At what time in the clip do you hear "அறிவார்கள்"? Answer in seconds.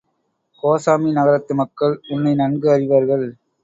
2.71-3.27